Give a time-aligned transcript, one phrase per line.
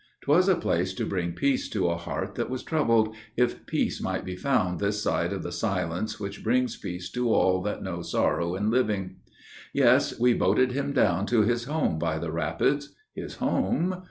[0.21, 4.25] 'Twas a place to bring peace to a heart that was troubled, If peace might
[4.25, 8.55] be found this side of the silence Which brings peace to all that know sorrow
[8.55, 9.17] in living.
[9.73, 12.95] Yes, we boated him down to his home by the rapids.
[13.13, 13.93] His home?